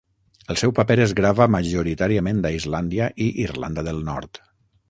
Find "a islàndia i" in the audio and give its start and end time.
2.49-3.31